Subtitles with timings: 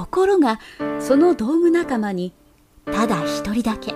[0.00, 0.60] ところが
[0.98, 2.32] その道具仲間に
[2.86, 3.94] ただ一人だけ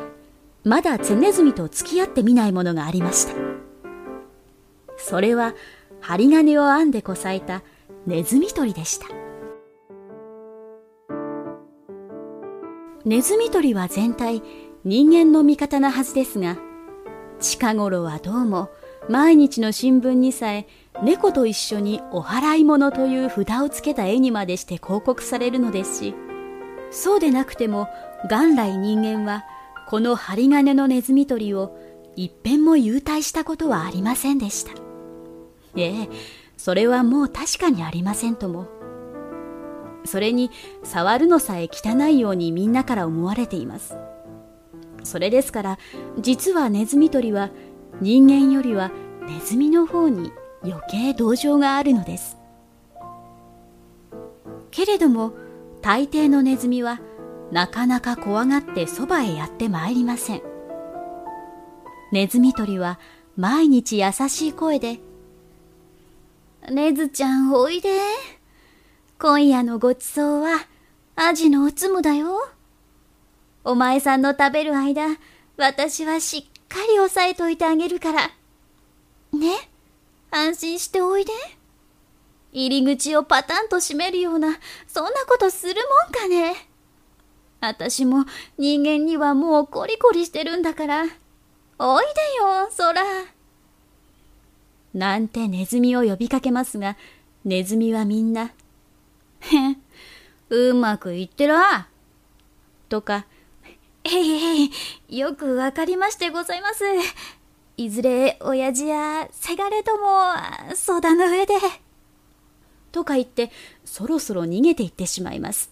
[0.63, 3.33] まだツネズミと付き合ってみないものがありました。
[4.99, 5.55] それは
[6.01, 7.63] 針金を編んでこさえた
[8.07, 9.07] ネズミ捕りでした。
[13.07, 14.43] ネズミ捕りは全体
[14.85, 16.59] 人間の味方なはずですが
[17.41, 18.69] 近頃はどうも
[19.09, 20.67] 毎日の新聞にさえ
[21.03, 26.15] 猫と一緒にお払い物という札をつけた絵にまでして広告されるのですし
[26.91, 27.89] そうでなくても
[28.31, 29.45] 元来人間は
[29.87, 31.77] この針金のネズミ捕りを
[32.17, 34.73] 一遍も優待したことはありませんでした。
[35.77, 36.09] ええ
[36.57, 38.69] それはもう確かにありませんとも。
[40.05, 40.51] それに
[40.83, 43.97] 触るのさえ汚いようにみんなから思われています。
[45.03, 45.79] それですから
[46.19, 47.51] 実はネズミ捕りは
[48.01, 48.91] 人間よりは
[49.27, 52.37] ネズミの方に余計同情があるのです。
[54.71, 55.33] けれども
[55.83, 57.01] 大抵のネズミは
[57.53, 60.43] なかなか怖がってそばへやってまいりません。
[62.13, 62.99] ネズミ捕りは
[63.37, 65.01] 毎日優しい声で
[66.71, 67.91] 「ネズちゃんおいで。
[69.19, 70.67] 今夜のごちそうは
[71.17, 72.49] アジのおつむだよ。
[73.65, 75.17] お前さんの食べる間
[75.57, 78.31] 私はしっかり押さえといてあげるから
[79.33, 79.69] ね？
[80.31, 81.33] 安心しておいで。
[82.53, 86.55] 入り口をパタンと閉めるような、そんなことするもんかね。
[87.61, 88.27] 私も
[88.59, 91.05] 人間にはもうコリコリしてるんだから。
[91.79, 93.03] おいでよ、そら。
[94.93, 96.97] なんてネズミを呼びかけますが、
[97.45, 98.53] ネズミはみんな、
[99.41, 99.83] へん、
[100.51, 101.89] うまくいってら。
[102.89, 103.27] とか、
[104.05, 106.85] へいへい、よくわかりましてございます。
[107.77, 110.33] いずれ親父やせがれとも
[110.75, 111.55] 相談の上で。
[112.93, 113.51] とか言って
[113.85, 115.71] そろそろ逃げていってしまいます。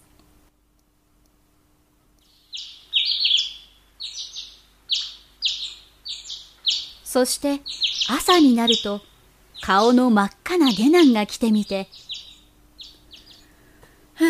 [7.03, 7.61] そして
[8.09, 9.01] 朝になると
[9.61, 11.87] 顔の真っ赤な下男が来てみて、
[14.15, 14.25] は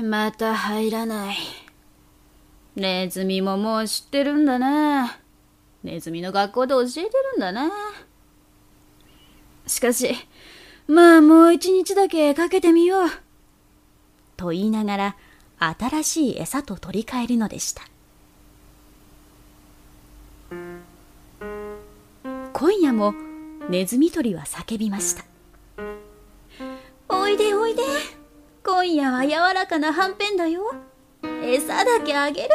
[0.00, 1.61] ぁ、また入らない。
[2.74, 5.18] ネズミももう知ってるんだな。
[5.82, 7.70] ネズミの学校で教えてるんだな。
[9.66, 10.14] しかし、
[10.86, 13.08] まあもう一日だけかけてみよう。
[14.36, 15.16] と言いながら、
[15.58, 17.82] 新しい餌と取り替えるのでした。
[22.52, 23.14] 今夜も
[23.68, 25.24] ネズミ捕りは叫びました。
[27.08, 27.82] おいでおいで。
[28.64, 30.74] 今夜は柔らかなはんぺんだよ。
[31.22, 32.52] 餌だけあげるよ。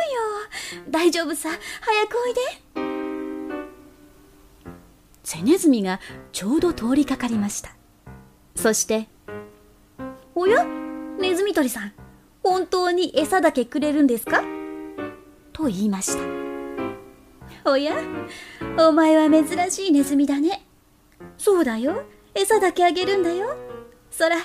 [0.89, 1.49] 大丈夫さ。
[1.81, 2.41] 早くおいで。
[5.23, 5.99] セネズミが
[6.31, 7.71] ちょうど通りかかりました
[8.55, 9.09] そして
[10.35, 10.63] 「おや？
[11.19, 11.91] ネズミ捕りさん
[12.43, 14.41] 本当に餌だけくれるんですか?」
[15.51, 16.15] と言いまし
[17.63, 17.97] たおや？
[18.79, 20.65] お前は珍しいネズミだね
[21.37, 22.03] そうだよ
[22.33, 23.53] 餌だけあげるんだよ
[24.09, 24.37] そら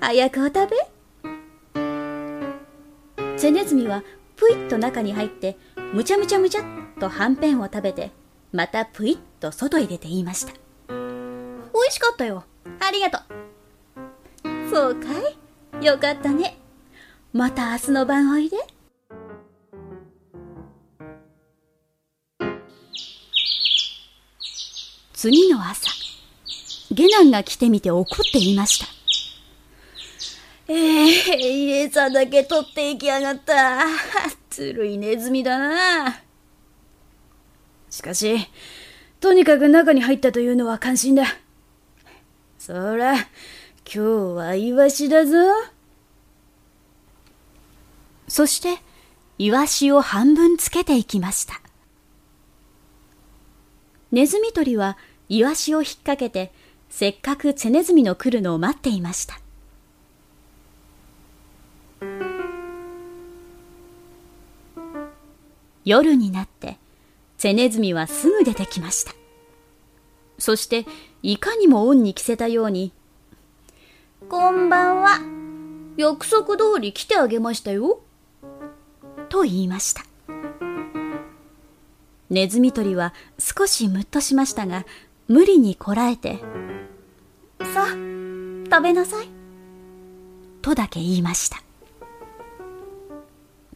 [0.00, 0.76] 早くお食べ
[3.36, 4.02] セネズミは
[4.34, 5.56] ぷいっと中に入って
[5.92, 6.64] むちゃむちゃむちゃっ
[6.98, 8.10] とはんぺんを食べて
[8.52, 10.52] またぷいっと外へ出て言いました。
[10.88, 10.94] 美
[11.86, 12.44] 味しかったよ。
[12.80, 13.22] ありがとう。
[14.70, 15.08] そうか
[15.80, 15.84] い？
[15.84, 16.56] よかったね。
[17.32, 18.56] また明日の晩おいで。
[25.12, 25.90] 次の朝、
[26.90, 28.95] 下男が来てみて怒って言いました。
[30.68, 33.84] ええー、餌だけ取っていきやがった。
[34.50, 36.20] ずるいネズミだな。
[37.88, 38.36] しかし、
[39.20, 41.24] とにかく中に入ったというのは関心だ。
[42.58, 43.24] そら、今
[43.84, 43.98] 日
[44.34, 45.36] はイワシだぞ。
[48.26, 48.82] そして、
[49.38, 51.60] イワシを半分つけていきました。
[54.10, 54.98] ネズミ捕りは
[55.28, 56.52] イワシを引っ掛けて、
[56.90, 59.40] せっかくツネズミの来るのを待っていました。
[65.86, 66.78] 夜になって、
[67.38, 69.14] セネズミはすぐ出てきました。
[70.36, 70.84] そして、
[71.22, 72.92] いかにも恩に着せたように、
[74.28, 75.20] こんばんは。
[75.96, 78.00] 約束通り来てあげましたよ。
[79.28, 80.04] と言いました。
[82.30, 84.84] ネズミ捕りは少しムッとしましたが、
[85.28, 86.40] 無理にこらえて、
[87.60, 89.28] さあ、食べなさい。
[90.62, 91.62] とだけ言いました。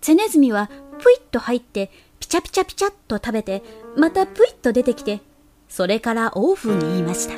[0.02, 0.68] セネズミは
[1.02, 3.62] ぷいっと入ってピチャピチャピチャっと食べて、
[3.96, 5.20] またぷいっと出てきて、
[5.68, 7.34] それからオーフに言いました。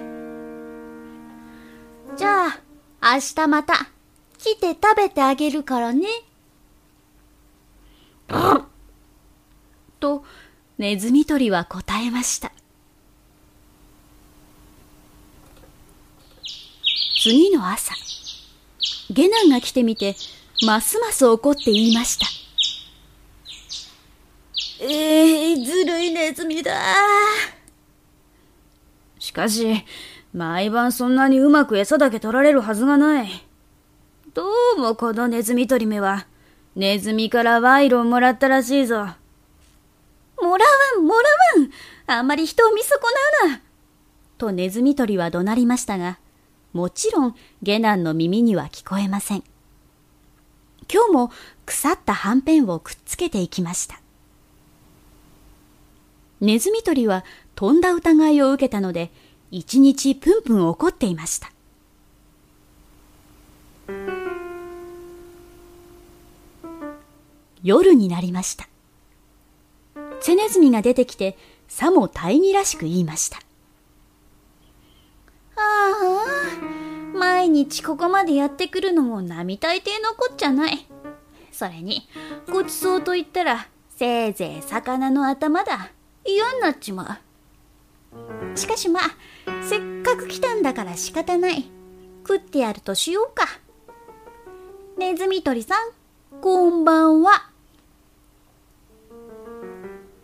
[2.17, 2.61] じゃあ、
[3.15, 3.75] 明日また
[4.39, 6.09] 来て食べてあげるからね。
[10.01, 10.25] と、
[10.79, 12.53] ネズミ捕りは答えました。
[17.23, 17.95] 次の朝、
[19.11, 20.17] 下男が来てみて、
[20.67, 22.27] ますます怒って言いました。
[24.85, 26.73] ええー、ずるいネズミだ。
[29.19, 29.85] しかし、
[30.33, 33.29] 毎晩そんなにうまく餌だけ取られるはずがない。
[34.35, 34.45] ど
[34.77, 36.27] うもこのネズミ捕り目は、
[36.75, 38.97] ネズミから賄賂をもらったらしいぞ。
[38.97, 41.29] もらわん、もら
[41.61, 41.71] わん。
[42.07, 42.99] あんまり人を見損
[43.45, 43.63] なうな。
[44.39, 46.19] とネズミ捕りは怒鳴りましたが、
[46.73, 49.45] もちろん下男の耳には聞こえません。
[50.93, 51.31] 今日も
[51.65, 54.02] 腐ったはんぺんをくっつけていきました。
[56.43, 57.25] ネズミ捕りは
[57.55, 59.13] 飛んだ疑いを受けたので、
[59.53, 61.53] 一日プンプン怒っていました。
[67.63, 68.69] 夜になりました。
[70.21, 73.39] ツネズミが出てきて、さも大義らしく言いました。
[75.55, 75.61] あ
[77.15, 80.89] あ、毎日ここまでやってくるのも並大抵のこっちゃない。
[81.53, 82.09] それに、
[82.51, 85.93] ごちそうと言ったら、せいぜい魚の頭だ。
[86.25, 87.21] 嫌になっちま
[88.55, 88.59] う。
[88.59, 89.03] しかしまあ、
[89.63, 91.71] せっかく来たんだから仕方ない。
[92.27, 93.47] 食ってやるとしようか。
[94.99, 95.91] ネズミ捕りさん、
[96.41, 97.51] こんばんは。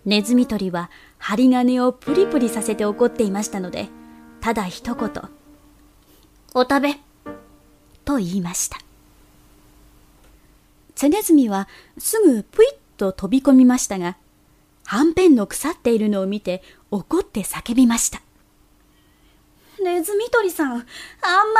[0.04, 3.88] ネズミ捕りは針金をプリプリさせて怒っていましたので、
[4.40, 5.10] ただ一言、
[6.54, 6.94] お食べ、
[8.04, 8.78] と言いました。
[10.94, 11.68] ツネズミは
[11.98, 14.16] すぐぷいっと飛び込みましたが、
[14.88, 18.22] はんぺんの腐っているのを見て怒って叫びました。
[19.84, 20.82] ネズミ捕りさん、あんま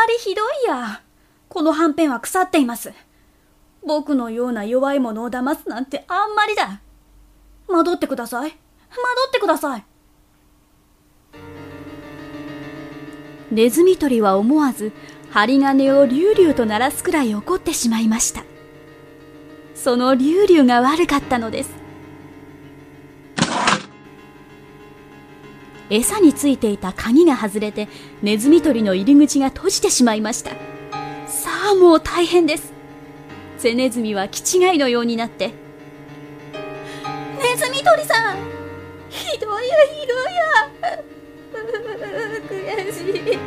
[0.06, 1.02] りひどいや。
[1.50, 2.90] このはんぺんは腐っています。
[3.86, 6.80] 僕のような弱い者を騙すなんてあんまりだ。
[7.69, 8.50] 戻ってください。
[8.50, 8.54] 戻
[9.28, 9.84] ってください。
[13.50, 14.90] ネズミ捕りは思わず
[15.28, 18.42] 針金をリュウリュウと鳴らすくらい怒ってしまいました。
[19.75, 21.88] そのリュウリュウが悪かったのです。
[25.90, 27.88] 餌についていた鍵が外れて
[28.23, 30.50] ネズミ捕りの入り口が閉じてしまいました。
[31.26, 32.79] さあもう大変です。
[33.58, 35.52] セネズミは気違いのようになってネ
[37.56, 38.37] ズミ捕りさん
[39.11, 41.02] ひどいやひどいや
[42.49, 43.00] 悔し
[43.32, 43.38] い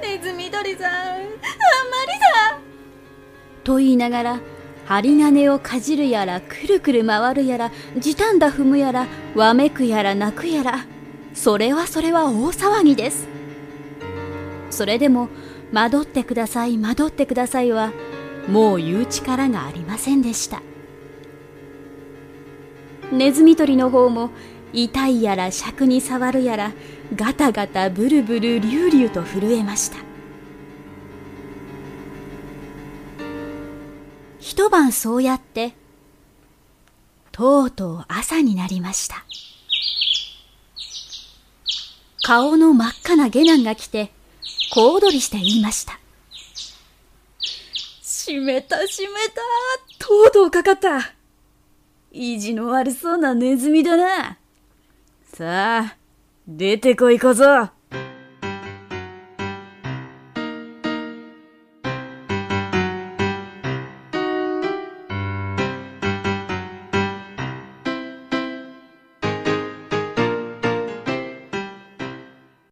[0.00, 2.60] ネズミ捕りさんあんまりだ
[3.62, 4.40] と言いながら
[4.86, 10.86] 針金をかじるやらくるくる回るやらじたんだ踏むやらわめくやら泣くやら
[11.36, 13.28] それはそれは大騒ぎです。
[14.70, 15.28] それでも
[15.72, 17.92] 惑ってください惑ってくださいは
[18.48, 20.62] もう言う力がありませんでした。
[23.12, 24.30] ネズミ捕りの方も
[24.72, 26.72] 痛いやら尺に触るやら
[27.14, 29.98] ガタガタブルブルリュウリュウと震えました。
[34.40, 35.74] 一晩そうやって
[37.30, 39.24] とうとう朝になりました。
[42.26, 44.10] 顔の真っ赤な下男が来て
[44.72, 46.00] 小躍りして言いました
[48.02, 51.12] しめたしめたとうとうかかった
[52.10, 54.38] 意地の悪そうなネズミだな。
[55.32, 55.96] さあ、
[56.48, 57.75] 出てこい小僧。